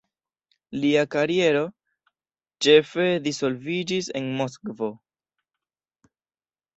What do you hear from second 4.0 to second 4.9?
en Moskvo.